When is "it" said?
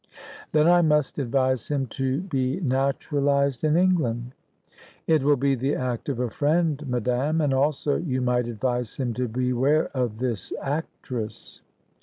5.05-5.21